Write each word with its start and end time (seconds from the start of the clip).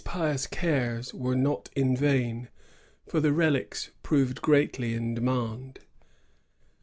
168 0.03 0.07
These 0.07 0.47
piotis 0.47 0.47
cares 0.47 1.13
were 1.13 1.35
not 1.35 1.69
in 1.75 1.95
vain, 1.95 2.49
for 3.07 3.19
the 3.19 3.31
relics 3.31 3.91
proved 4.01 4.41
greatly 4.41 4.95
in 4.95 5.13
demand. 5.13 5.77